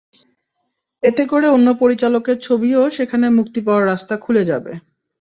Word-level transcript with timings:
এতে 1.03 1.23
করে 1.25 1.47
অন্য 1.49 1.67
পরিচালকের 1.81 2.37
ছবিও 2.39 2.81
সেখানে 2.89 3.25
মুক্তি 3.37 3.59
পাওয়ার 3.65 3.83
রাস্তা 3.85 4.15
খুলে 4.17 4.43
যাবে। 4.45 4.71